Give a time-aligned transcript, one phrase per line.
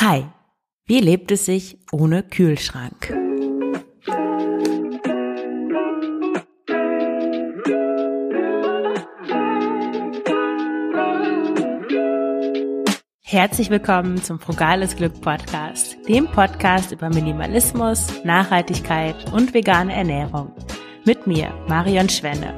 [0.00, 0.26] Hi,
[0.86, 3.12] wie lebt es sich ohne Kühlschrank?
[13.24, 20.54] Herzlich willkommen zum Frugales Glück Podcast, dem Podcast über Minimalismus, Nachhaltigkeit und vegane Ernährung.
[21.06, 22.54] Mit mir, Marion Schwenne.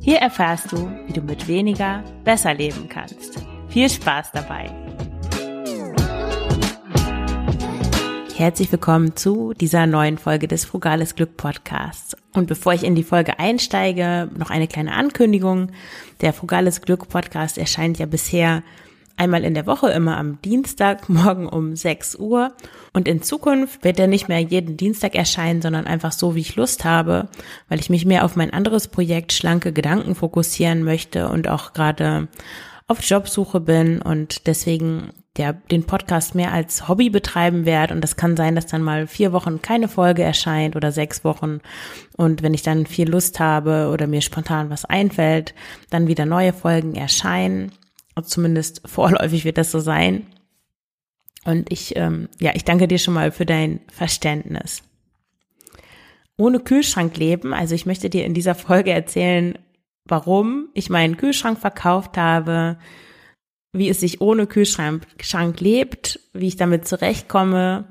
[0.00, 3.44] Hier erfährst du, wie du mit weniger besser leben kannst.
[3.68, 4.87] Viel Spaß dabei!
[8.38, 12.16] Herzlich willkommen zu dieser neuen Folge des Frugales Glück Podcasts.
[12.32, 15.72] Und bevor ich in die Folge einsteige, noch eine kleine Ankündigung.
[16.20, 18.62] Der Frugales Glück Podcast erscheint ja bisher
[19.16, 22.52] einmal in der Woche, immer am Dienstag, morgen um 6 Uhr.
[22.92, 26.54] Und in Zukunft wird er nicht mehr jeden Dienstag erscheinen, sondern einfach so, wie ich
[26.54, 27.26] Lust habe,
[27.68, 32.28] weil ich mich mehr auf mein anderes Projekt Schlanke Gedanken fokussieren möchte und auch gerade
[32.86, 37.94] auf Jobsuche bin und deswegen der den Podcast mehr als Hobby betreiben werde.
[37.94, 41.60] Und das kann sein, dass dann mal vier Wochen keine Folge erscheint oder sechs Wochen.
[42.16, 45.54] Und wenn ich dann viel Lust habe oder mir spontan was einfällt,
[45.90, 47.72] dann wieder neue Folgen erscheinen.
[48.22, 50.26] Zumindest vorläufig wird das so sein.
[51.44, 54.82] Und ich, ähm, ja, ich danke dir schon mal für dein Verständnis.
[56.36, 59.58] Ohne Kühlschrank leben, also ich möchte dir in dieser Folge erzählen,
[60.04, 62.78] warum ich meinen Kühlschrank verkauft habe,
[63.78, 65.06] wie es sich ohne Kühlschrank
[65.60, 67.86] lebt, wie ich damit zurechtkomme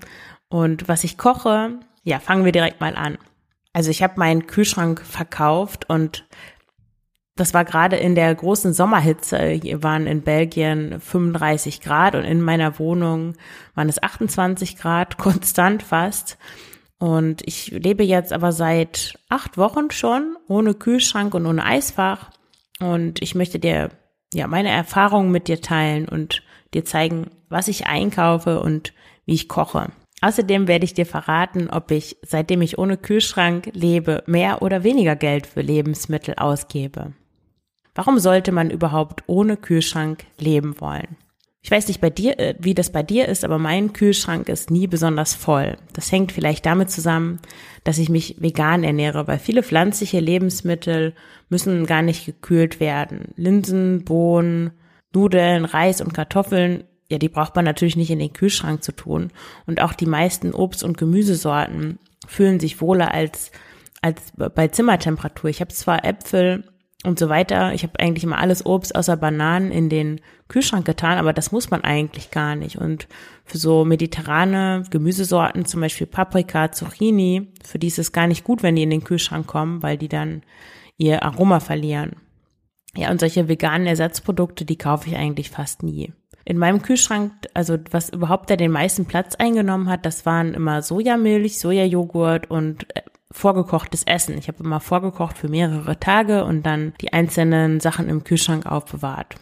[0.49, 1.79] und was ich koche.
[2.03, 3.17] Ja, fangen wir direkt mal an.
[3.73, 6.25] Also ich habe meinen Kühlschrank verkauft und
[7.35, 9.39] das war gerade in der großen Sommerhitze.
[9.49, 13.35] Hier waren in Belgien 35 Grad und in meiner Wohnung
[13.75, 16.37] waren es 28 Grad, konstant fast.
[16.99, 22.31] Und ich lebe jetzt aber seit acht Wochen schon ohne Kühlschrank und ohne Eisfach.
[22.79, 23.91] Und ich möchte dir
[24.33, 28.93] ja meine Erfahrungen mit dir teilen und dir zeigen, was ich einkaufe und
[29.25, 29.91] wie ich koche.
[30.21, 35.15] Außerdem werde ich dir verraten, ob ich, seitdem ich ohne Kühlschrank lebe, mehr oder weniger
[35.15, 37.13] Geld für Lebensmittel ausgebe.
[37.93, 41.17] Warum sollte man überhaupt ohne Kühlschrank leben wollen?
[41.61, 44.71] Ich weiß nicht bei dir, äh, wie das bei dir ist, aber mein Kühlschrank ist
[44.71, 45.77] nie besonders voll.
[45.93, 47.39] Das hängt vielleicht damit zusammen,
[47.83, 51.13] dass ich mich vegan ernähre, weil viele pflanzliche Lebensmittel
[51.49, 53.33] müssen gar nicht gekühlt werden.
[53.35, 54.71] Linsen, Bohnen,
[55.13, 59.31] Nudeln, Reis und Kartoffeln, ja, die braucht man natürlich nicht in den Kühlschrank zu tun.
[59.65, 63.51] Und auch die meisten Obst- und Gemüsesorten fühlen sich wohler als
[64.01, 65.49] als bei Zimmertemperatur.
[65.49, 66.63] Ich habe zwar Äpfel
[67.07, 67.73] und so weiter.
[67.73, 71.71] Ich habe eigentlich immer alles Obst außer Bananen in den Kühlschrank getan, aber das muss
[71.71, 72.77] man eigentlich gar nicht.
[72.77, 73.07] Und
[73.45, 78.61] für so mediterrane Gemüsesorten, zum Beispiel Paprika, Zucchini, für die ist es gar nicht gut,
[78.61, 80.43] wenn die in den Kühlschrank kommen, weil die dann
[80.97, 82.17] ihr Aroma verlieren.
[82.95, 86.13] Ja, und solche veganen Ersatzprodukte, die kaufe ich eigentlich fast nie.
[86.45, 90.81] In meinem Kühlschrank, also was überhaupt da den meisten Platz eingenommen hat, das waren immer
[90.81, 93.01] Sojamilch, Sojajoghurt und äh,
[93.37, 94.37] vorgekochtes Essen.
[94.37, 99.35] Ich habe immer vorgekocht für mehrere Tage und dann die einzelnen Sachen im Kühlschrank aufbewahrt.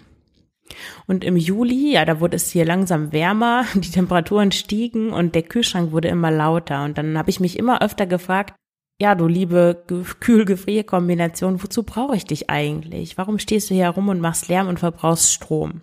[1.07, 5.43] Und im Juli, ja, da wurde es hier langsam wärmer, die Temperaturen stiegen und der
[5.43, 6.83] Kühlschrank wurde immer lauter.
[6.83, 8.55] Und dann habe ich mich immer öfter gefragt,
[8.99, 9.83] ja, du liebe
[10.21, 13.17] Kühl-Gefrier-Kombination, wozu brauche ich dich eigentlich?
[13.17, 15.81] Warum stehst du hier herum und machst Lärm und verbrauchst Strom?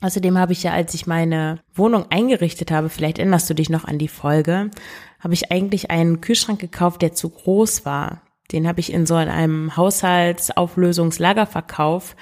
[0.00, 3.84] Außerdem habe ich ja, als ich meine Wohnung eingerichtet habe, vielleicht erinnerst du dich noch
[3.84, 4.70] an die Folge,
[5.18, 8.22] habe ich eigentlich einen Kühlschrank gekauft, der zu groß war.
[8.52, 12.14] Den habe ich in so einem Haushaltsauflösungslagerverkauf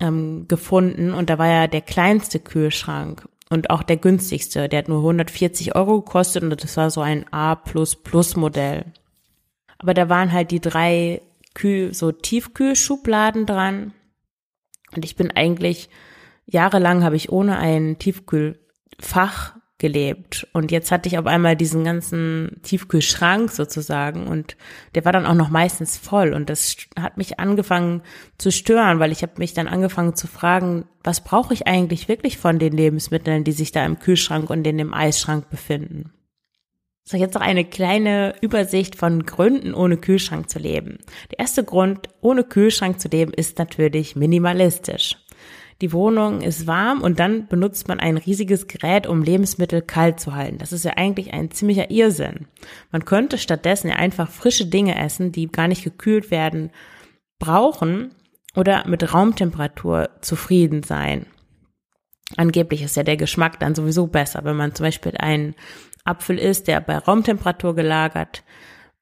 [0.00, 4.68] ähm, gefunden und da war ja der kleinste Kühlschrank und auch der günstigste.
[4.68, 7.58] Der hat nur 140 Euro gekostet und das war so ein A++
[8.36, 8.84] Modell.
[9.78, 11.22] Aber da waren halt die drei
[11.54, 13.92] Kühl, so Tiefkühlschubladen dran
[14.94, 15.88] und ich bin eigentlich
[16.46, 20.46] jahrelang habe ich ohne ein Tiefkühlfach gelebt.
[20.52, 24.56] Und jetzt hatte ich auf einmal diesen ganzen Tiefkühlschrank sozusagen und
[24.94, 26.32] der war dann auch noch meistens voll.
[26.32, 28.02] Und das hat mich angefangen
[28.38, 32.38] zu stören, weil ich habe mich dann angefangen zu fragen, was brauche ich eigentlich wirklich
[32.38, 36.12] von den Lebensmitteln, die sich da im Kühlschrank und in dem Eisschrank befinden.
[37.04, 40.98] So, jetzt noch eine kleine Übersicht von Gründen, ohne Kühlschrank zu leben.
[41.30, 45.16] Der erste Grund, ohne Kühlschrank zu leben, ist natürlich minimalistisch
[45.82, 50.34] die Wohnung ist warm und dann benutzt man ein riesiges Gerät, um Lebensmittel kalt zu
[50.34, 50.58] halten.
[50.58, 52.46] Das ist ja eigentlich ein ziemlicher Irrsinn.
[52.90, 56.70] Man könnte stattdessen ja einfach frische Dinge essen, die gar nicht gekühlt werden,
[57.38, 58.12] brauchen
[58.54, 61.26] oder mit Raumtemperatur zufrieden sein.
[62.36, 65.54] Angeblich ist ja der Geschmack dann sowieso besser, wenn man zum Beispiel einen
[66.04, 68.42] Apfel isst, der bei Raumtemperatur gelagert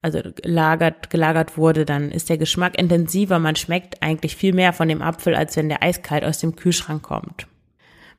[0.04, 3.38] also gelagert, gelagert wurde, dann ist der Geschmack intensiver.
[3.38, 7.02] Man schmeckt eigentlich viel mehr von dem Apfel, als wenn der eiskalt aus dem Kühlschrank
[7.02, 7.46] kommt.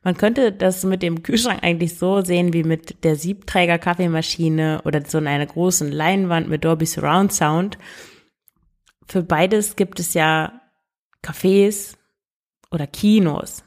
[0.02, 5.04] Man könnte das mit dem Kühlschrank eigentlich so sehen wie mit der Siebträger Kaffeemaschine oder
[5.06, 7.78] so einer großen Leinwand mit Dolby Surround Sound.
[9.06, 10.60] Für beides gibt es ja
[11.22, 11.94] Cafés
[12.72, 13.62] oder Kinos.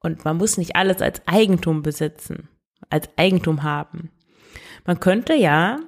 [0.00, 2.48] Und man muss nicht alles als Eigentum besitzen,
[2.88, 4.10] als Eigentum haben.
[4.86, 5.78] Man könnte ja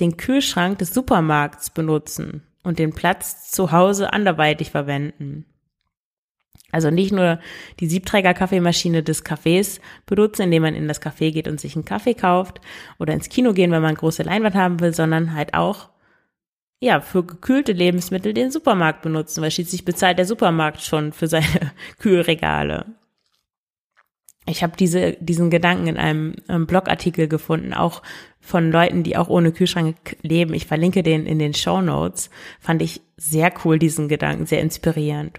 [0.00, 5.44] den Kühlschrank des Supermarkts benutzen und den Platz zu Hause anderweitig verwenden.
[6.70, 7.40] Also nicht nur
[7.80, 12.14] die Siebträger-Kaffeemaschine des Cafés benutzen, indem man in das Café geht und sich einen Kaffee
[12.14, 12.60] kauft
[12.98, 15.88] oder ins Kino gehen, wenn man große Leinwand haben will, sondern halt auch
[16.80, 21.72] ja, für gekühlte Lebensmittel den Supermarkt benutzen, weil schließlich bezahlt der Supermarkt schon für seine
[21.98, 22.86] Kühlregale.
[24.48, 28.02] Ich habe diese, diesen Gedanken in einem, einem Blogartikel gefunden, auch
[28.40, 30.54] von Leuten, die auch ohne Kühlschrank leben.
[30.54, 32.30] Ich verlinke den in den Show Notes.
[32.60, 35.38] Fand ich sehr cool, diesen Gedanken, sehr inspirierend.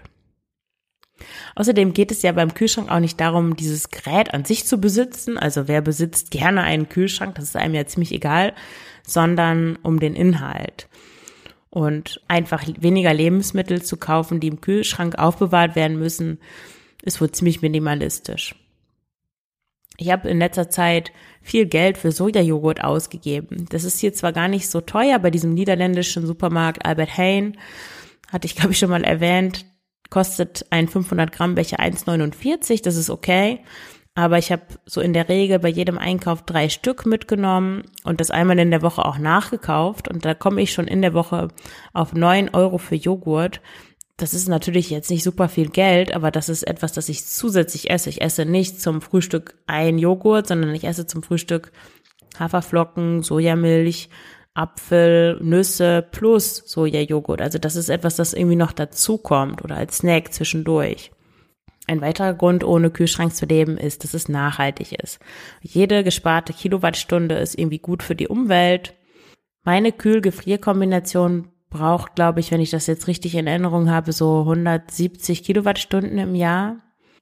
[1.54, 5.36] Außerdem geht es ja beim Kühlschrank auch nicht darum, dieses Gerät an sich zu besitzen.
[5.36, 8.54] Also wer besitzt gerne einen Kühlschrank, das ist einem ja ziemlich egal,
[9.06, 10.88] sondern um den Inhalt.
[11.68, 16.38] Und einfach weniger Lebensmittel zu kaufen, die im Kühlschrank aufbewahrt werden müssen,
[17.02, 18.54] ist wohl ziemlich minimalistisch.
[20.00, 21.12] Ich habe in letzter Zeit
[21.42, 23.66] viel Geld für Sojajoghurt ausgegeben.
[23.68, 27.58] Das ist hier zwar gar nicht so teuer bei diesem niederländischen Supermarkt Albert Heijn,
[28.32, 29.66] hatte ich glaube ich schon mal erwähnt,
[30.08, 33.60] kostet ein 500 Gramm Becher 1,49, das ist okay.
[34.14, 38.30] Aber ich habe so in der Regel bei jedem Einkauf drei Stück mitgenommen und das
[38.30, 40.08] einmal in der Woche auch nachgekauft.
[40.08, 41.48] Und da komme ich schon in der Woche
[41.92, 43.60] auf neun Euro für Joghurt.
[44.20, 47.88] Das ist natürlich jetzt nicht super viel Geld, aber das ist etwas, das ich zusätzlich
[47.90, 48.10] esse.
[48.10, 51.72] Ich esse nicht zum Frühstück ein Joghurt, sondern ich esse zum Frühstück
[52.38, 54.10] Haferflocken, Sojamilch,
[54.52, 57.40] Apfel, Nüsse plus Sojajoghurt.
[57.40, 61.12] Also das ist etwas, das irgendwie noch dazukommt oder als Snack zwischendurch.
[61.86, 65.18] Ein weiterer Grund, ohne Kühlschrank zu leben, ist, dass es nachhaltig ist.
[65.62, 68.92] Jede gesparte Kilowattstunde ist irgendwie gut für die Umwelt.
[69.64, 75.44] Meine Kühl-Gefrier-Kombination braucht, glaube ich, wenn ich das jetzt richtig in Erinnerung habe, so 170
[75.44, 76.76] Kilowattstunden im Jahr.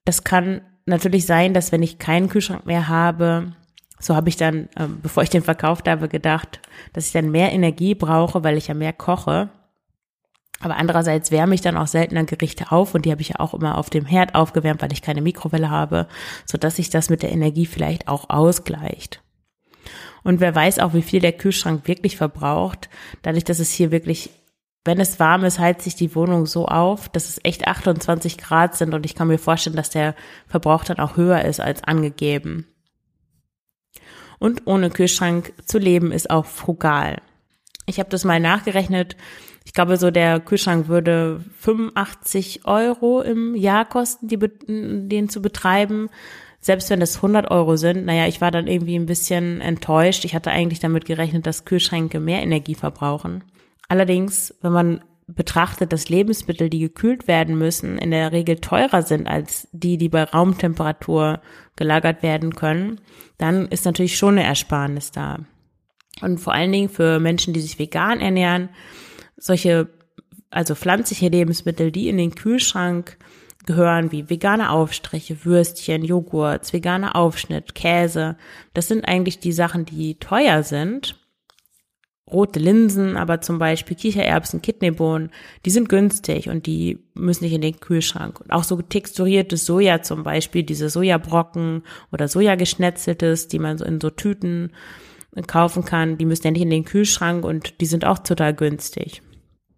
[0.05, 3.53] Das kann natürlich sein, dass wenn ich keinen Kühlschrank mehr habe,
[4.01, 6.61] so habe ich dann, ähm, bevor ich den verkauft habe, gedacht,
[6.93, 9.51] dass ich dann mehr Energie brauche, weil ich ja mehr koche.
[10.61, 13.55] Aber andererseits wärme ich dann auch seltener Gerichte auf und die habe ich ja auch
[13.55, 16.09] immer auf dem Herd aufgewärmt, weil ich keine Mikrowelle habe,
[16.47, 19.23] so dass sich das mit der Energie vielleicht auch ausgleicht.
[20.25, 22.89] Und wer weiß auch, wie viel der Kühlschrank wirklich verbraucht,
[23.23, 24.31] dadurch, dass es hier wirklich,
[24.85, 28.77] wenn es warm ist, heizt sich die Wohnung so auf, dass es echt 28 Grad
[28.77, 30.15] sind und ich kann mir vorstellen, dass der
[30.47, 32.67] Verbrauch dann auch höher ist als angegeben.
[34.39, 37.21] Und ohne Kühlschrank zu leben ist auch frugal.
[37.87, 39.17] Ich habe das mal nachgerechnet.
[39.65, 46.09] Ich glaube, so der Kühlschrank würde 85 Euro im Jahr kosten, die, den zu betreiben.
[46.61, 50.25] Selbst wenn es 100 Euro sind, naja, ich war dann irgendwie ein bisschen enttäuscht.
[50.25, 53.45] Ich hatte eigentlich damit gerechnet, dass Kühlschränke mehr Energie verbrauchen.
[53.89, 59.27] Allerdings, wenn man betrachtet, dass Lebensmittel, die gekühlt werden müssen, in der Regel teurer sind
[59.27, 61.41] als die, die bei Raumtemperatur
[61.77, 63.01] gelagert werden können,
[63.37, 65.41] dann ist natürlich schon eine Ersparnis da.
[66.23, 68.71] Und vor allen Dingen für Menschen, die sich vegan ernähren,
[69.37, 69.89] solche,
[70.51, 73.19] also pflanzliche Lebensmittel, die in den Kühlschrank
[73.67, 78.37] gehören, wie vegane Aufstriche, Würstchen, Joghurt, veganer Aufschnitt, Käse,
[78.73, 81.17] das sind eigentlich die Sachen, die teuer sind
[82.31, 85.31] rote Linsen, aber zum Beispiel Kichererbsen, Kidneybohnen,
[85.65, 88.41] die sind günstig und die müssen nicht in den Kühlschrank.
[88.41, 91.83] Und auch so texturiertes Soja zum Beispiel, diese Sojabrocken
[92.13, 94.73] oder Sojageschnetzeltes, die man so in so Tüten
[95.47, 99.23] kaufen kann, die müssen ja nicht in den Kühlschrank und die sind auch total günstig.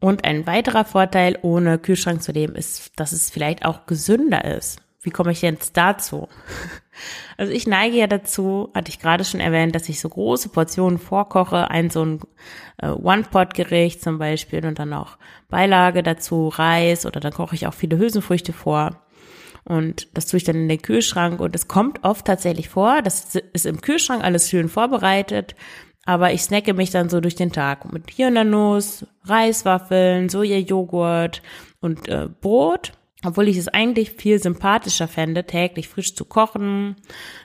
[0.01, 4.81] Und ein weiterer Vorteil, ohne Kühlschrank zu leben, ist, dass es vielleicht auch gesünder ist.
[5.03, 6.29] Wie komme ich jetzt dazu?
[7.39, 10.99] Also ich neige ja dazu, hatte ich gerade schon erwähnt, dass ich so große Portionen
[10.99, 12.21] vorkoche, ein so ein
[12.77, 15.17] äh, One-Pot-Gericht zum Beispiel und dann auch
[15.49, 19.01] Beilage dazu, Reis oder dann koche ich auch viele Hülsenfrüchte vor.
[19.65, 23.35] Und das tue ich dann in den Kühlschrank und es kommt oft tatsächlich vor, das
[23.35, 25.55] ist im Kühlschrank alles schön vorbereitet,
[26.05, 31.41] aber ich snacke mich dann so durch den Tag mit Hirnernuss, Reiswaffeln, Sojajoghurt
[31.81, 32.93] und äh, Brot
[33.25, 36.97] obwohl ich es eigentlich viel sympathischer fände, täglich frisch zu kochen,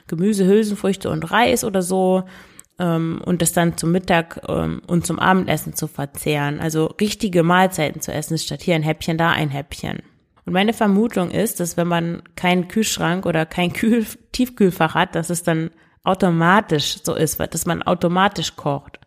[0.06, 2.24] Gemüse, Hülsenfrüchte und Reis oder so
[2.78, 6.60] ähm, und das dann zum Mittag ähm, und zum Abendessen zu verzehren.
[6.60, 10.00] Also richtige Mahlzeiten zu essen, statt hier ein Häppchen, da ein Häppchen.
[10.44, 15.30] Und meine Vermutung ist, dass wenn man keinen Kühlschrank oder kein Kühl Tiefkühlfach hat, dass
[15.30, 15.70] es dann
[16.04, 19.00] automatisch so ist, dass man automatisch kocht.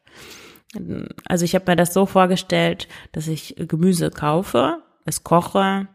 [1.25, 5.87] Also ich habe mir das so vorgestellt, dass ich Gemüse kaufe, es koche,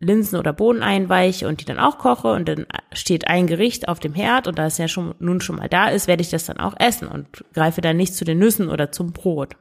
[0.00, 4.00] Linsen oder Bohnen einweiche und die dann auch koche und dann steht ein Gericht auf
[4.00, 6.46] dem Herd und da es ja schon nun schon mal da ist, werde ich das
[6.46, 9.56] dann auch essen und greife dann nicht zu den Nüssen oder zum Brot.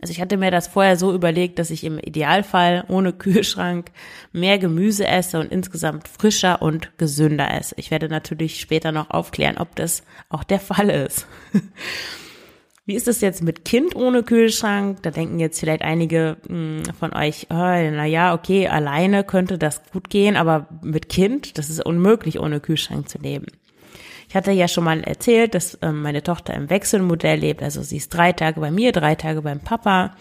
[0.00, 3.90] Also ich hatte mir das vorher so überlegt, dass ich im Idealfall ohne Kühlschrank
[4.30, 7.74] mehr Gemüse esse und insgesamt frischer und gesünder esse.
[7.78, 11.26] Ich werde natürlich später noch aufklären, ob das auch der Fall ist.
[12.86, 15.02] Wie ist es jetzt mit Kind ohne Kühlschrank?
[15.02, 19.82] Da denken jetzt vielleicht einige hm, von euch, oh, na ja, okay, alleine könnte das
[19.92, 23.46] gut gehen, aber mit Kind, das ist unmöglich, ohne Kühlschrank zu leben.
[24.28, 27.62] Ich hatte ja schon mal erzählt, dass ähm, meine Tochter im Wechselmodell lebt.
[27.62, 30.14] Also sie ist drei Tage bei mir, drei Tage beim Papa.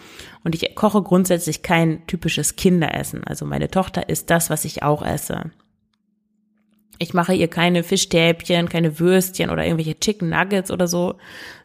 [0.44, 3.24] Und ich koche grundsätzlich kein typisches Kinderessen.
[3.26, 5.52] Also meine Tochter isst das, was ich auch esse.
[6.98, 11.16] Ich mache ihr keine Fischstäbchen, keine Würstchen oder irgendwelche Chicken Nuggets oder so,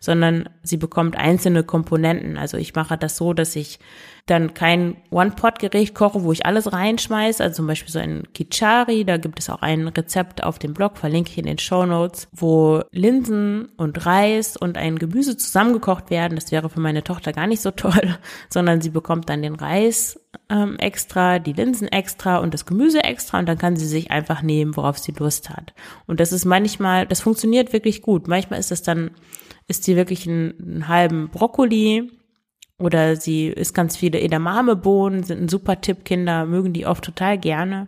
[0.00, 2.36] sondern sie bekommt einzelne Komponenten.
[2.36, 3.78] Also ich mache das so, dass ich
[4.26, 9.16] dann kein One-Pot-Gericht koche, wo ich alles reinschmeiße, also zum Beispiel so ein Kichari, da
[9.16, 12.82] gibt es auch ein Rezept auf dem Blog, verlinke ich in den Show Notes, wo
[12.92, 16.36] Linsen und Reis und ein Gemüse zusammengekocht werden.
[16.36, 18.18] Das wäre für meine Tochter gar nicht so toll,
[18.48, 20.20] sondern sie bekommt dann den Reis
[20.50, 24.42] ähm, extra, die Linsen extra und das Gemüse extra und dann kann sie sich einfach
[24.42, 25.72] nehmen, worauf sie Lust hat.
[26.06, 28.26] Und das ist manchmal, das funktioniert wirklich gut.
[28.26, 29.12] Manchmal ist es dann,
[29.68, 32.10] ist sie wirklich einen, einen halben Brokkoli
[32.78, 36.04] oder sie isst ganz viele Edamamebohnen, sind ein super Tipp.
[36.04, 37.86] Kinder mögen die oft total gerne.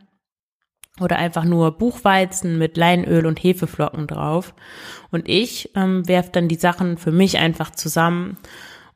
[1.01, 4.55] Oder einfach nur Buchweizen mit Leinöl und Hefeflocken drauf.
[5.11, 8.37] Und ich ähm, werf dann die Sachen für mich einfach zusammen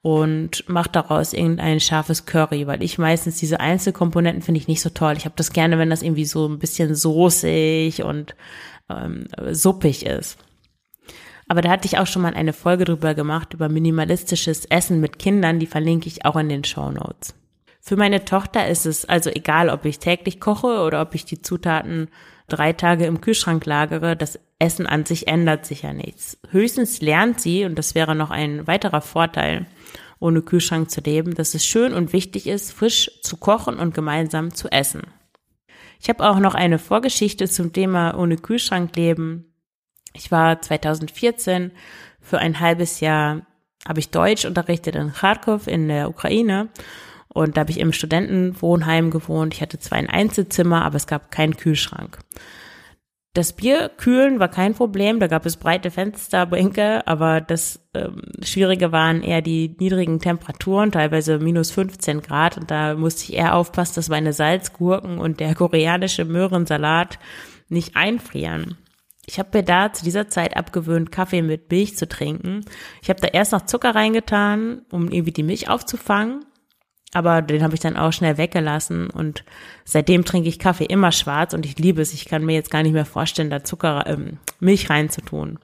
[0.06, 4.88] und mache daraus irgendein scharfes Curry, weil ich meistens diese Einzelkomponenten finde ich nicht so
[4.88, 5.14] toll.
[5.16, 8.36] Ich habe das gerne, wenn das irgendwie so ein bisschen soßig und
[8.88, 10.38] ähm, suppig ist.
[11.48, 15.18] Aber da hatte ich auch schon mal eine Folge drüber gemacht, über minimalistisches Essen mit
[15.18, 17.34] Kindern, die verlinke ich auch in den Show Notes.
[17.86, 21.40] Für meine Tochter ist es also egal, ob ich täglich koche oder ob ich die
[21.40, 22.08] Zutaten
[22.48, 26.36] drei Tage im Kühlschrank lagere, das Essen an sich ändert sich ja nichts.
[26.50, 29.66] Höchstens lernt sie, und das wäre noch ein weiterer Vorteil,
[30.18, 34.52] ohne Kühlschrank zu leben, dass es schön und wichtig ist, frisch zu kochen und gemeinsam
[34.52, 35.02] zu essen.
[36.00, 39.54] Ich habe auch noch eine Vorgeschichte zum Thema ohne Kühlschrank leben.
[40.12, 41.70] Ich war 2014
[42.20, 43.42] für ein halbes Jahr,
[43.86, 46.68] habe ich Deutsch unterrichtet in Kharkov in der Ukraine.
[47.36, 49.52] Und da habe ich im Studentenwohnheim gewohnt.
[49.52, 52.18] Ich hatte zwar ein Einzelzimmer, aber es gab keinen Kühlschrank.
[53.34, 58.90] Das Bier kühlen war kein Problem, da gab es breite Fensterbänke, aber das ähm, Schwierige
[58.90, 62.56] waren eher die niedrigen Temperaturen, teilweise minus 15 Grad.
[62.56, 67.18] Und da musste ich eher aufpassen, dass meine Salzgurken und der koreanische Möhrensalat
[67.68, 68.78] nicht einfrieren.
[69.26, 72.64] Ich habe mir da zu dieser Zeit abgewöhnt, Kaffee mit Milch zu trinken.
[73.02, 76.46] Ich habe da erst noch Zucker reingetan, um irgendwie die Milch aufzufangen.
[77.16, 79.42] Aber den habe ich dann auch schnell weggelassen und
[79.86, 82.12] seitdem trinke ich Kaffee immer schwarz und ich liebe es.
[82.12, 85.58] Ich kann mir jetzt gar nicht mehr vorstellen, da Zucker, ähm, Milch reinzutun.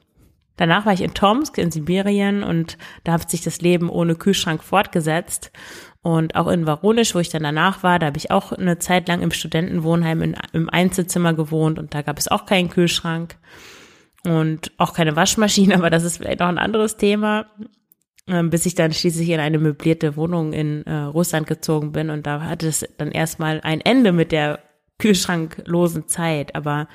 [0.56, 4.64] Danach war ich in Tomsk in Sibirien und da hat sich das Leben ohne Kühlschrank
[4.64, 5.52] fortgesetzt.
[6.00, 9.06] Und auch in Varonisch, wo ich dann danach war, da habe ich auch eine Zeit
[9.06, 13.36] lang im Studentenwohnheim in, im Einzelzimmer gewohnt und da gab es auch keinen Kühlschrank
[14.26, 17.44] und auch keine Waschmaschine, aber das ist vielleicht noch ein anderes Thema.
[18.28, 22.24] Ähm, bis ich dann schließlich in eine möblierte Wohnung in äh, Russland gezogen bin und
[22.24, 24.60] da hatte es dann erstmal ein Ende mit der
[24.98, 26.54] kühlschranklosen Zeit.
[26.54, 26.86] Aber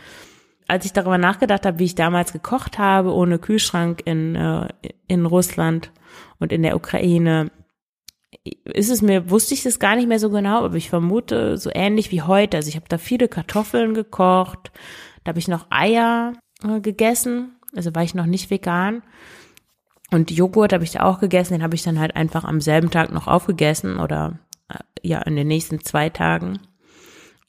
[0.69, 4.69] als ich darüber nachgedacht habe, wie ich damals gekocht habe, ohne Kühlschrank in, äh,
[5.07, 5.91] in Russland
[6.39, 7.51] und in der Ukraine,
[8.63, 11.69] ist es mir, wusste ich das gar nicht mehr so genau, aber ich vermute so
[11.73, 12.55] ähnlich wie heute.
[12.55, 14.71] Also ich habe da viele Kartoffeln gekocht,
[15.25, 19.03] da habe ich noch Eier äh, gegessen, also war ich noch nicht vegan.
[20.11, 22.91] Und Joghurt habe ich da auch gegessen, den habe ich dann halt einfach am selben
[22.91, 26.59] Tag noch aufgegessen oder äh, ja in den nächsten zwei Tagen.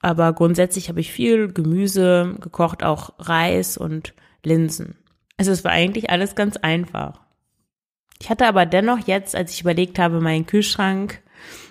[0.01, 4.97] Aber grundsätzlich habe ich viel Gemüse gekocht, auch Reis und Linsen.
[5.37, 7.21] Also es war eigentlich alles ganz einfach.
[8.21, 11.23] Ich hatte aber dennoch jetzt, als ich überlegt habe, meinen Kühlschrank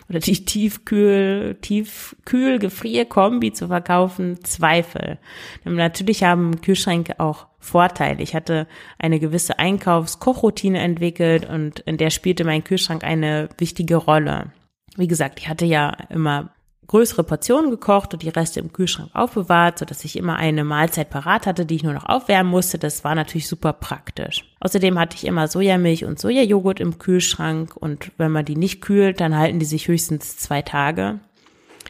[0.10, 5.18] oder die Tiefkühl, Tiefkühl Gefrierkombi zu verkaufen, Zweifel.
[5.66, 8.24] Denn natürlich haben Kühlschränke auch Vorteile.
[8.24, 14.52] Ich hatte eine gewisse Einkaufs-Kochroutine entwickelt und in der spielte mein Kühlschrank eine wichtige Rolle.
[14.96, 16.50] Wie gesagt, ich hatte ja immer
[16.88, 21.10] größere Portionen gekocht und die Reste im Kühlschrank aufbewahrt, so dass ich immer eine Mahlzeit
[21.10, 22.80] parat hatte, die ich nur noch aufwärmen musste.
[22.80, 24.46] Das war natürlich super praktisch.
[24.62, 29.20] Außerdem hatte ich immer Sojamilch und Sojajoghurt im Kühlschrank und wenn man die nicht kühlt,
[29.20, 31.20] dann halten die sich höchstens zwei Tage.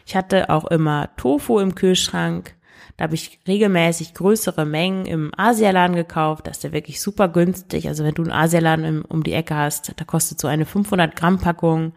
[0.06, 2.54] Ich hatte auch immer Tofu im Kühlschrank.
[2.96, 6.48] Da habe ich regelmäßig größere Mengen im Asialaden gekauft.
[6.48, 7.86] Das ist ja wirklich super günstig.
[7.86, 11.38] Also wenn du einen Asialaden um die Ecke hast, da kostet so eine 500 Gramm
[11.38, 11.92] Packung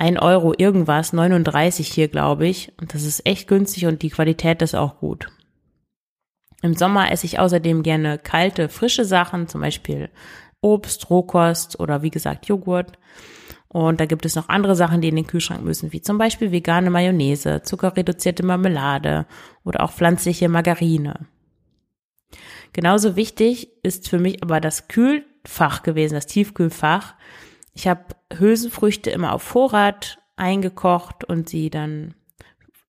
[0.00, 2.72] ein Euro irgendwas, 39 hier, glaube ich.
[2.80, 5.28] Und das ist echt günstig und die Qualität ist auch gut.
[6.62, 10.08] Im Sommer esse ich außerdem gerne kalte, frische Sachen, zum Beispiel
[10.62, 12.98] Obst, Rohkost oder wie gesagt Joghurt.
[13.68, 16.50] Und da gibt es noch andere Sachen, die in den Kühlschrank müssen, wie zum Beispiel
[16.50, 19.26] vegane Mayonnaise, zuckerreduzierte Marmelade
[19.64, 21.26] oder auch pflanzliche Margarine.
[22.72, 27.14] Genauso wichtig ist für mich aber das Kühlfach gewesen, das Tiefkühlfach.
[27.74, 32.14] Ich habe Hülsenfrüchte immer auf Vorrat eingekocht und sie dann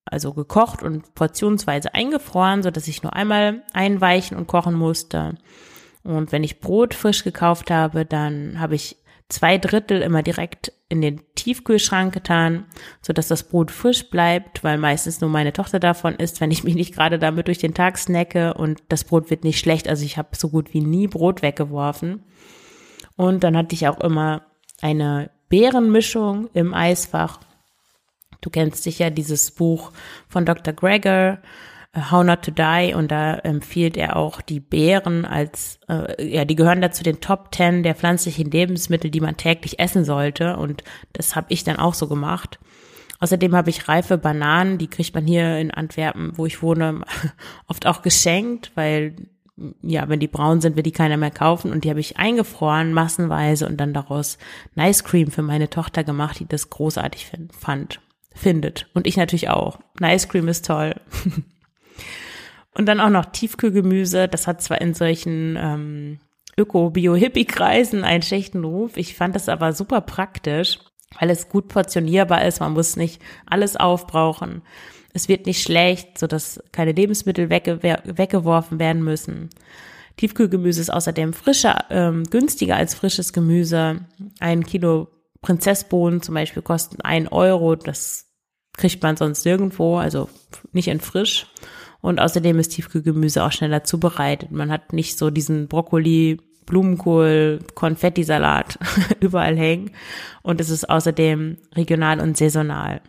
[0.04, 5.36] also gekocht und portionsweise eingefroren, so dass ich nur einmal einweichen und kochen musste.
[6.02, 8.96] Und wenn ich Brot frisch gekauft habe, dann habe ich
[9.28, 12.66] zwei Drittel immer direkt in den Tiefkühlschrank getan,
[13.00, 16.64] so dass das Brot frisch bleibt, weil meistens nur meine Tochter davon isst, wenn ich
[16.64, 19.88] mich nicht gerade damit durch den Tag snacke und das Brot wird nicht schlecht.
[19.88, 22.24] Also ich habe so gut wie nie Brot weggeworfen.
[23.16, 24.42] Und dann hatte ich auch immer
[24.82, 27.38] eine Beerenmischung im Eisfach.
[28.40, 29.92] Du kennst sicher dieses Buch
[30.28, 30.74] von Dr.
[30.74, 31.40] Greger,
[31.92, 36.44] äh, How Not to Die, und da empfiehlt er auch die Beeren als, äh, ja,
[36.44, 40.56] die gehören dazu den Top Ten der pflanzlichen Lebensmittel, die man täglich essen sollte.
[40.56, 42.58] Und das habe ich dann auch so gemacht.
[43.20, 47.02] Außerdem habe ich reife Bananen, die kriegt man hier in Antwerpen, wo ich wohne,
[47.68, 49.14] oft auch geschenkt, weil
[49.82, 51.72] ja, wenn die braun sind, wird die keiner mehr kaufen.
[51.72, 54.38] Und die habe ich eingefroren, massenweise, und dann daraus
[54.74, 58.00] Nice Cream für meine Tochter gemacht, die das großartig find, fand,
[58.34, 58.88] findet.
[58.94, 59.78] Und ich natürlich auch.
[60.00, 60.94] Nice Cream ist toll.
[62.74, 64.28] und dann auch noch Tiefkühlgemüse.
[64.28, 66.18] Das hat zwar in solchen ähm,
[66.56, 68.96] Öko-Bio-Hippie-Kreisen einen schlechten Ruf.
[68.96, 70.78] Ich fand das aber super praktisch,
[71.20, 72.60] weil es gut portionierbar ist.
[72.60, 74.62] Man muss nicht alles aufbrauchen.
[75.12, 79.50] Es wird nicht schlecht, sodass keine Lebensmittel wegge weggeworfen werden müssen.
[80.16, 84.06] Tiefkühlgemüse ist außerdem frischer, ähm, günstiger als frisches Gemüse.
[84.40, 85.08] Ein Kilo
[85.40, 87.74] Prinzessbohnen zum Beispiel kosten ein Euro.
[87.76, 88.26] Das
[88.76, 90.28] kriegt man sonst nirgendwo, also
[90.72, 91.46] nicht in frisch.
[92.00, 94.50] Und außerdem ist Tiefkühlgemüse auch schneller zubereitet.
[94.50, 98.78] Man hat nicht so diesen Brokkoli, Blumenkohl, Konfettisalat
[99.20, 99.90] überall hängen.
[100.42, 103.02] Und es ist außerdem regional und saisonal.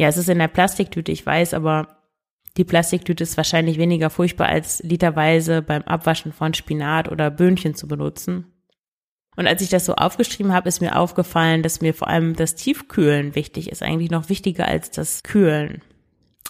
[0.00, 1.98] Ja, es ist in der Plastiktüte, ich weiß, aber
[2.56, 7.86] die Plastiktüte ist wahrscheinlich weniger furchtbar als literweise beim Abwaschen von Spinat oder Böhnchen zu
[7.86, 8.46] benutzen.
[9.36, 12.54] Und als ich das so aufgeschrieben habe, ist mir aufgefallen, dass mir vor allem das
[12.54, 15.82] Tiefkühlen wichtig ist, eigentlich noch wichtiger als das Kühlen.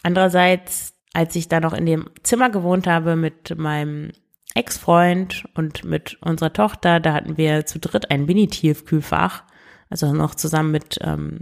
[0.05, 4.13] Andererseits, als ich da noch in dem Zimmer gewohnt habe mit meinem
[4.55, 9.43] Ex-Freund und mit unserer Tochter, da hatten wir zu dritt ein Mini-Tiefkühlfach,
[9.89, 11.41] also noch zusammen mit, ähm,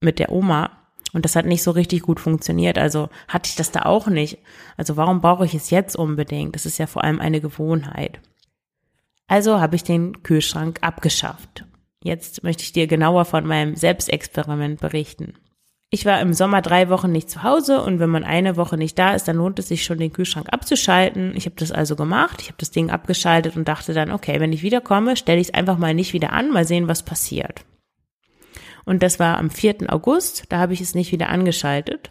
[0.00, 0.85] mit der Oma.
[1.12, 2.78] Und das hat nicht so richtig gut funktioniert.
[2.78, 4.38] Also hatte ich das da auch nicht.
[4.76, 6.54] Also warum brauche ich es jetzt unbedingt?
[6.54, 8.20] Das ist ja vor allem eine Gewohnheit.
[9.28, 11.64] Also habe ich den Kühlschrank abgeschafft.
[12.02, 15.34] Jetzt möchte ich dir genauer von meinem Selbstexperiment berichten.
[15.90, 18.98] Ich war im Sommer drei Wochen nicht zu Hause und wenn man eine Woche nicht
[18.98, 21.36] da ist, dann lohnt es sich schon, den Kühlschrank abzuschalten.
[21.36, 22.42] Ich habe das also gemacht.
[22.42, 25.54] Ich habe das Ding abgeschaltet und dachte dann, okay, wenn ich wiederkomme, stelle ich es
[25.54, 27.64] einfach mal nicht wieder an, mal sehen, was passiert.
[28.86, 29.92] Und das war am 4.
[29.92, 32.10] August, da habe ich es nicht wieder angeschaltet.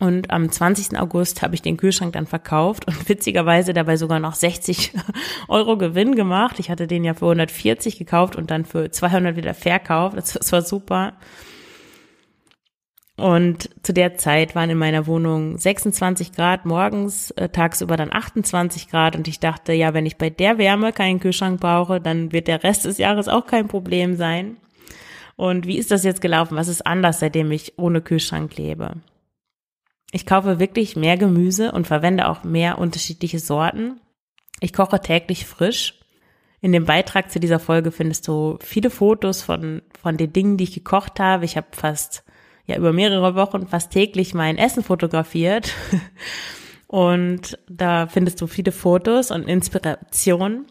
[0.00, 0.98] Und am 20.
[0.98, 4.92] August habe ich den Kühlschrank dann verkauft und witzigerweise dabei sogar noch 60
[5.48, 6.58] Euro Gewinn gemacht.
[6.58, 10.16] Ich hatte den ja für 140 gekauft und dann für 200 wieder verkauft.
[10.16, 11.12] Das, das war super.
[13.16, 18.88] Und zu der Zeit waren in meiner Wohnung 26 Grad morgens, äh, tagsüber dann 28
[18.88, 19.14] Grad.
[19.14, 22.64] Und ich dachte, ja, wenn ich bei der Wärme keinen Kühlschrank brauche, dann wird der
[22.64, 24.56] Rest des Jahres auch kein Problem sein.
[25.36, 26.56] Und wie ist das jetzt gelaufen?
[26.56, 28.94] Was ist anders, seitdem ich ohne Kühlschrank lebe?
[30.12, 34.00] Ich kaufe wirklich mehr Gemüse und verwende auch mehr unterschiedliche Sorten.
[34.60, 36.00] Ich koche täglich frisch.
[36.60, 40.64] In dem Beitrag zu dieser Folge findest du viele Fotos von, von den Dingen, die
[40.64, 41.44] ich gekocht habe.
[41.44, 42.24] Ich habe fast,
[42.66, 45.74] ja, über mehrere Wochen fast täglich mein Essen fotografiert.
[46.86, 50.66] Und da findest du viele Fotos und Inspirationen.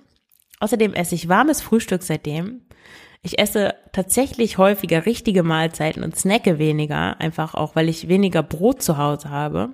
[0.61, 2.61] Außerdem esse ich warmes Frühstück seitdem.
[3.25, 8.83] Ich esse tatsächlich häufiger richtige Mahlzeiten und snacke weniger, einfach auch, weil ich weniger Brot
[8.83, 9.71] zu Hause habe.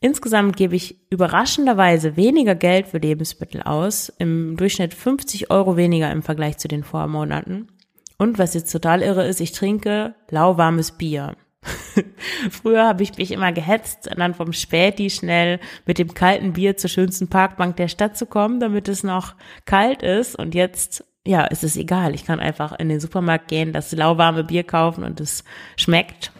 [0.00, 6.22] Insgesamt gebe ich überraschenderweise weniger Geld für Lebensmittel aus, im Durchschnitt 50 Euro weniger im
[6.22, 7.68] Vergleich zu den Vormonaten.
[8.16, 11.36] Und was jetzt total irre ist, ich trinke lauwarmes Bier.
[12.50, 16.88] Früher habe ich mich immer gehetzt, dann vom Späti schnell mit dem kalten Bier zur
[16.88, 19.34] schönsten Parkbank der Stadt zu kommen, damit es noch
[19.66, 20.36] kalt ist.
[20.36, 22.14] Und jetzt ja, es ist egal.
[22.14, 25.44] Ich kann einfach in den Supermarkt gehen, das lauwarme Bier kaufen und es
[25.76, 26.32] schmeckt.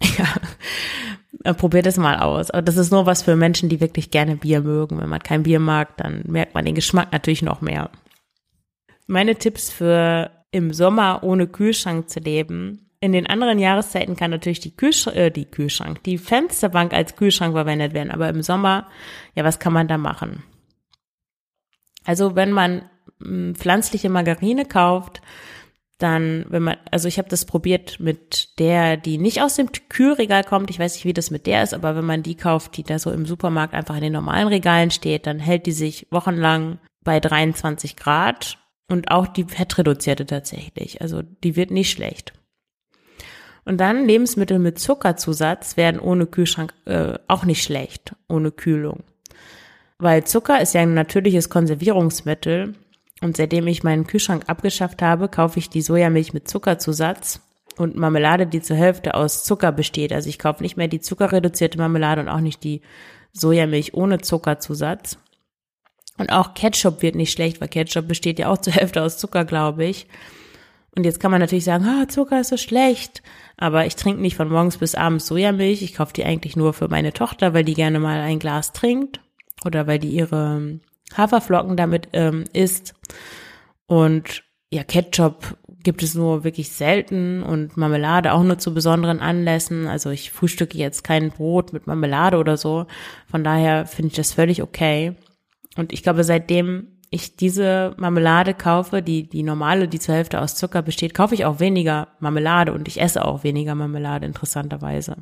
[1.44, 2.50] Ja, probiert es mal aus.
[2.50, 4.98] Aber das ist nur was für Menschen, die wirklich gerne Bier mögen.
[4.98, 7.90] Wenn man kein Bier mag, dann merkt man den Geschmack natürlich noch mehr.
[9.06, 12.90] Meine Tipps für im Sommer ohne Kühlschrank zu leben.
[13.00, 17.52] In den anderen Jahreszeiten kann natürlich die, Kühlsch äh, die Kühlschrank, die Fensterbank als Kühlschrank
[17.52, 18.88] verwendet werden, aber im Sommer,
[19.34, 20.42] ja, was kann man da machen?
[22.04, 22.88] Also wenn man
[23.54, 25.22] pflanzliche Margarine kauft,
[25.98, 30.44] dann, wenn man, also ich habe das probiert mit der, die nicht aus dem Kühlregal
[30.44, 30.68] kommt.
[30.70, 32.98] Ich weiß nicht, wie das mit der ist, aber wenn man die kauft, die da
[32.98, 37.18] so im Supermarkt einfach in den normalen Regalen steht, dann hält die sich wochenlang bei
[37.18, 41.00] 23 Grad und auch die fettreduzierte tatsächlich.
[41.00, 42.34] Also die wird nicht schlecht.
[43.64, 49.02] Und dann Lebensmittel mit Zuckerzusatz werden ohne Kühlschrank äh, auch nicht schlecht, ohne Kühlung.
[49.98, 52.74] Weil Zucker ist ja ein natürliches Konservierungsmittel
[53.22, 57.40] und seitdem ich meinen Kühlschrank abgeschafft habe, kaufe ich die Sojamilch mit Zuckerzusatz
[57.76, 60.12] und Marmelade, die zur Hälfte aus Zucker besteht.
[60.12, 62.82] Also ich kaufe nicht mehr die zuckerreduzierte Marmelade und auch nicht die
[63.32, 65.18] Sojamilch ohne Zuckerzusatz.
[66.18, 69.44] Und auch Ketchup wird nicht schlecht, weil Ketchup besteht ja auch zur Hälfte aus Zucker,
[69.44, 70.06] glaube ich.
[70.94, 73.22] Und jetzt kann man natürlich sagen, ah, Zucker ist so schlecht.
[73.58, 75.82] Aber ich trinke nicht von morgens bis abends Sojamilch.
[75.82, 79.20] Ich kaufe die eigentlich nur für meine Tochter, weil die gerne mal ein Glas trinkt.
[79.64, 80.80] Oder weil die ihre
[81.14, 82.94] Haferflocken damit ähm, isst.
[83.86, 89.86] Und ja, Ketchup gibt es nur wirklich selten und Marmelade auch nur zu besonderen Anlässen.
[89.86, 92.86] Also ich frühstücke jetzt kein Brot mit Marmelade oder so.
[93.30, 95.14] Von daher finde ich das völlig okay.
[95.76, 100.56] Und ich glaube, seitdem ich diese Marmelade kaufe, die, die normale, die zur Hälfte aus
[100.56, 105.18] Zucker besteht, kaufe ich auch weniger Marmelade und ich esse auch weniger Marmelade, interessanterweise.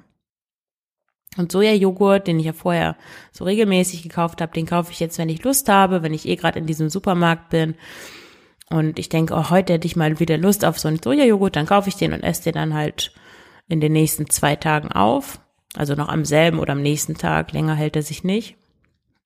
[1.37, 2.97] Und Sojajoghurt, den ich ja vorher
[3.33, 6.37] so regelmäßig gekauft habe, den kaufe ich jetzt, wenn ich Lust habe, wenn ich eh
[6.37, 7.75] gerade in diesem Supermarkt bin.
[8.71, 11.67] Und ich denke, oh, heute hätte ich mal wieder Lust auf so einen Sojajoghurt, dann
[11.67, 13.13] kaufe ich den und esse den dann halt
[13.69, 15.41] in den nächsten zwei Tagen auf.
[15.77, 17.53] Also noch am selben oder am nächsten Tag.
[17.53, 18.57] Länger hält er sich nicht.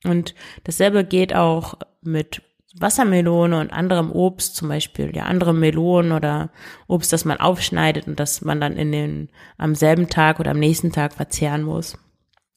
[0.04, 2.42] Und dasselbe geht auch mit
[2.80, 6.50] Wassermelone und anderem Obst, zum Beispiel ja andere Melonen oder
[6.86, 10.58] Obst, das man aufschneidet und das man dann in den am selben Tag oder am
[10.58, 11.98] nächsten Tag verzehren muss.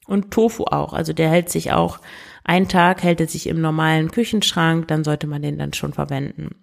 [0.06, 2.00] Und Tofu auch, also der hält sich auch
[2.44, 6.56] einen Tag hält er sich im normalen Küchenschrank, dann sollte man den dann schon verwenden.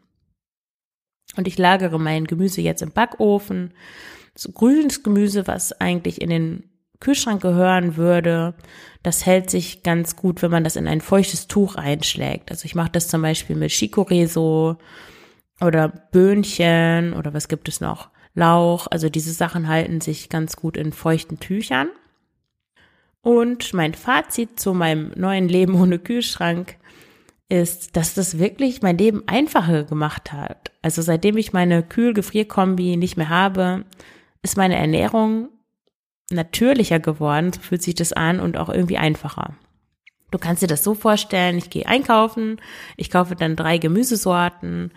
[1.38, 3.74] Und ich lagere mein Gemüse jetzt im Backofen.
[4.36, 6.64] So grünes Gemüse, was eigentlich in den
[7.00, 8.54] Kühlschrank gehören würde,
[9.04, 12.52] das hält sich ganz gut, wenn man das in ein feuchtes Tuch einschlägt.
[12.52, 14.78] Also ich mache das zum Beispiel mit Chicorée
[15.62, 18.10] oder Böhnchen oder was gibt es noch?
[18.34, 18.88] Lauch.
[18.92, 21.90] Also diese Sachen halten sich ganz gut in feuchten Tüchern.
[23.22, 26.78] Und mein Fazit zu meinem neuen Leben ohne Kühlschrank
[27.50, 30.72] ist, dass das wirklich mein Leben einfacher gemacht hat.
[30.82, 33.86] Also seitdem ich meine Kühl-Gefrier-Kombi nicht mehr habe,
[34.42, 35.50] ist meine Ernährung
[36.32, 39.56] natürlicher geworden, so fühlt sich das an und auch irgendwie einfacher.
[40.32, 42.62] Du kannst dir das so vorstellen, ich gehe einkaufen,
[42.98, 44.92] ich kaufe dann drei Gemüsesorten,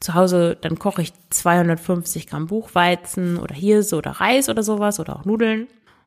[0.00, 5.16] zu Hause dann koche ich 250 Gramm Buchweizen oder Hirse oder Reis oder sowas oder
[5.16, 5.66] auch Nudeln.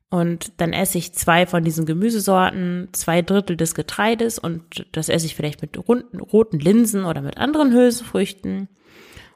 [0.09, 5.25] Und dann esse ich zwei von diesen Gemüsesorten, zwei Drittel des Getreides und das esse
[5.25, 8.67] ich vielleicht mit runden, roten Linsen oder mit anderen Hülsenfrüchten.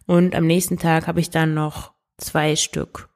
[0.05, 3.09] Und am nächsten Tag habe ich dann noch zwei Stück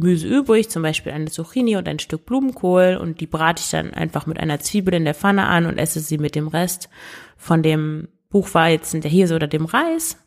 [0.00, 3.94] Gemüse übrig, zum Beispiel eine Zucchini und ein Stück Blumenkohl und die brate ich dann
[3.94, 6.88] einfach mit einer Zwiebel in der Pfanne an und esse sie mit dem Rest
[7.36, 10.18] von dem Buchweizen, der Hirse oder dem Reis.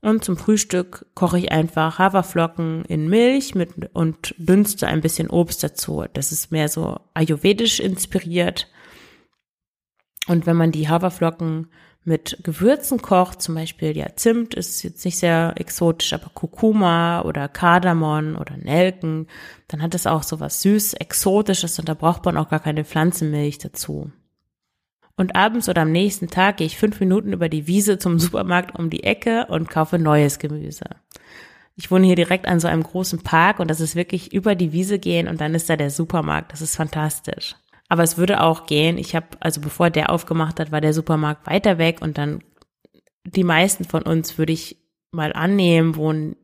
[0.00, 5.62] Und zum Frühstück koche ich einfach Haferflocken in Milch mit und dünste ein bisschen Obst
[5.62, 6.04] dazu.
[6.12, 8.68] Das ist mehr so ayurvedisch inspiriert.
[10.26, 11.68] Und wenn man die Haferflocken
[12.04, 17.48] mit Gewürzen kocht, zum Beispiel, ja, Zimt ist jetzt nicht sehr exotisch, aber Kurkuma oder
[17.48, 19.26] Kardamom oder Nelken,
[19.68, 22.84] dann hat es auch so was süß, exotisches und da braucht man auch gar keine
[22.84, 24.10] Pflanzenmilch dazu.
[25.16, 28.78] Und abends oder am nächsten Tag gehe ich fünf Minuten über die Wiese zum Supermarkt
[28.78, 30.86] um die Ecke und kaufe neues Gemüse.
[31.76, 34.72] Ich wohne hier direkt an so einem großen Park und das ist wirklich über die
[34.72, 36.52] Wiese gehen und dann ist da der Supermarkt.
[36.52, 37.56] Das ist fantastisch.
[37.90, 38.96] Aber es würde auch gehen.
[38.96, 42.42] Ich habe, also bevor der aufgemacht hat, war der Supermarkt weiter weg und dann
[43.24, 44.78] die meisten von uns würde ich
[45.10, 46.36] mal annehmen, wohnen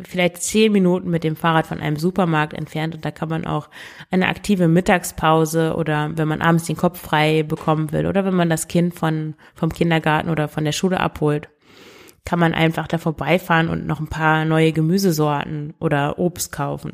[0.00, 3.70] vielleicht zehn Minuten mit dem Fahrrad von einem Supermarkt entfernt und da kann man auch
[4.10, 8.50] eine aktive Mittagspause oder wenn man abends den Kopf frei bekommen will oder wenn man
[8.50, 11.48] das Kind von, vom Kindergarten oder von der Schule abholt,
[12.26, 16.92] kann man einfach da vorbeifahren und noch ein paar neue Gemüsesorten oder Obst kaufen.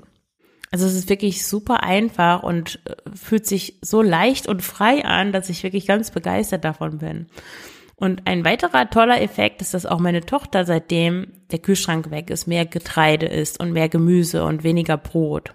[0.70, 5.32] Also es ist wirklich super einfach und äh, fühlt sich so leicht und frei an,
[5.32, 7.26] dass ich wirklich ganz begeistert davon bin.
[7.96, 12.46] Und ein weiterer toller Effekt ist, dass auch meine Tochter seitdem der Kühlschrank weg ist,
[12.46, 15.54] mehr Getreide ist und mehr Gemüse und weniger Brot.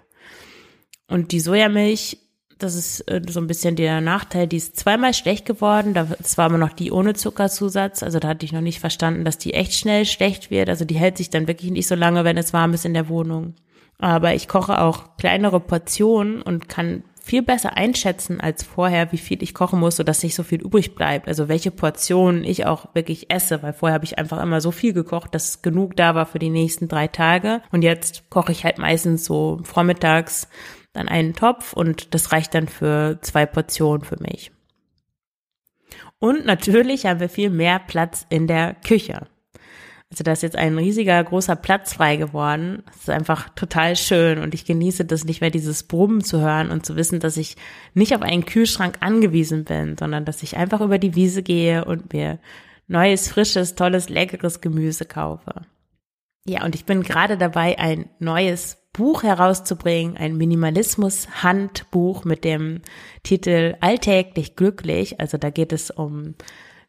[1.06, 2.18] Und die Sojamilch
[2.58, 5.94] das ist äh, so ein bisschen der Nachteil, die ist zweimal schlecht geworden.
[5.94, 8.02] Das war aber noch die ohne Zuckerzusatz.
[8.02, 10.68] Also da hatte ich noch nicht verstanden, dass die echt schnell schlecht wird.
[10.68, 13.08] Also die hält sich dann wirklich nicht so lange, wenn es warm ist in der
[13.08, 13.54] Wohnung.
[14.04, 19.42] Aber ich koche auch kleinere Portionen und kann viel besser einschätzen als vorher, wie viel
[19.42, 21.26] ich kochen muss, sodass nicht so viel übrig bleibt.
[21.26, 24.92] Also welche Portionen ich auch wirklich esse, weil vorher habe ich einfach immer so viel
[24.92, 27.62] gekocht, dass genug da war für die nächsten drei Tage.
[27.72, 30.48] Und jetzt koche ich halt meistens so vormittags
[30.92, 34.52] dann einen Topf und das reicht dann für zwei Portionen für mich.
[36.18, 39.28] Und natürlich haben wir viel mehr Platz in der Küche.
[40.14, 42.84] Also da ist jetzt ein riesiger, großer Platz frei geworden.
[42.86, 46.70] Das ist einfach total schön und ich genieße das nicht mehr, dieses Brummen zu hören
[46.70, 47.56] und zu wissen, dass ich
[47.94, 52.12] nicht auf einen Kühlschrank angewiesen bin, sondern dass ich einfach über die Wiese gehe und
[52.12, 52.38] mir
[52.86, 55.62] neues, frisches, tolles, leckeres Gemüse kaufe.
[56.46, 62.82] Ja, und ich bin gerade dabei, ein neues Buch herauszubringen, ein Minimalismus-Handbuch mit dem
[63.24, 65.18] Titel Alltäglich glücklich.
[65.18, 66.36] Also da geht es um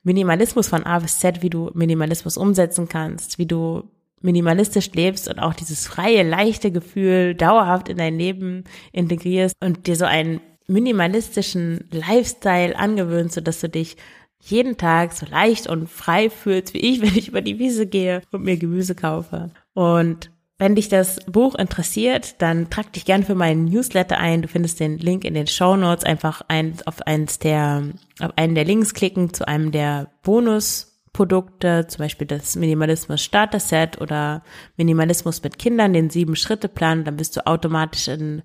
[0.06, 3.84] Minimalismus von A bis Z, wie du Minimalismus umsetzen kannst, wie du
[4.22, 9.96] minimalistisch lebst und auch dieses freie, leichte Gefühl dauerhaft in dein Leben integrierst und dir
[9.96, 13.98] so einen minimalistischen Lifestyle angewöhnst, sodass du dich
[14.39, 18.22] jeden Tag so leicht und frei fühlst, wie ich, wenn ich über die Wiese gehe
[18.32, 19.52] und mir Gemüse kaufe.
[19.74, 24.41] Und wenn dich das Buch interessiert, dann trag dich gern für meinen Newsletter ein.
[24.41, 26.06] Du findest den Link in den Show Notes.
[26.06, 27.84] Einfach ein, auf eins der,
[28.22, 34.00] auf einen der Links klicken zu einem der Bonusprodukte, zum Beispiel das Minimalismus Starter Set
[34.00, 34.44] oder
[34.78, 37.04] Minimalismus mit Kindern, den sieben Schritte Plan.
[37.04, 38.41] Dann bist du automatisch in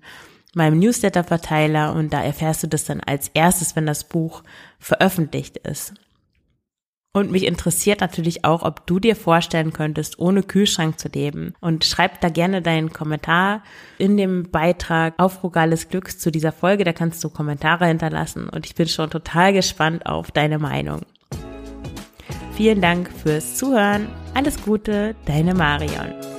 [0.53, 4.43] meinem Newsletter-Verteiler und da erfährst du das dann als erstes, wenn das Buch
[4.79, 5.93] veröffentlicht ist.
[7.13, 11.53] Und mich interessiert natürlich auch, ob du dir vorstellen könntest, ohne Kühlschrank zu leben.
[11.59, 13.63] Und schreib da gerne deinen Kommentar
[13.97, 16.85] in dem Beitrag auf Frugales Glücks zu dieser Folge.
[16.85, 18.47] Da kannst du Kommentare hinterlassen.
[18.47, 21.01] Und ich bin schon total gespannt auf deine Meinung.
[22.55, 24.07] Vielen Dank fürs Zuhören.
[24.33, 26.30] Alles Gute, deine Marion.